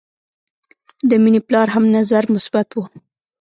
د 1.09 1.11
مینې 1.23 1.41
پلار 1.47 1.67
هم 1.75 1.85
نظر 1.95 2.23
مثبت 2.35 2.67
و 2.73 2.77